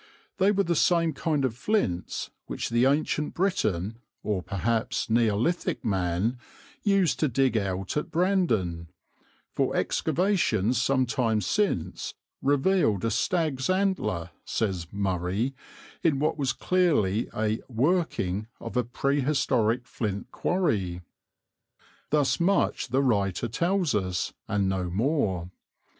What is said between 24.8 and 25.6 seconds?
more.